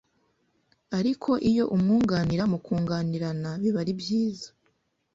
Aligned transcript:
ariko 0.97 1.29
iyo 1.49 1.63
umwunganira 1.75 2.43
mukunganirana 2.51 3.49
biba 3.61 3.81
byiza 4.01 4.49